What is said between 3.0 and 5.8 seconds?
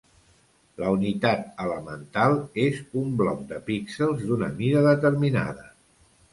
un bloc de píxels d'una mida determinada.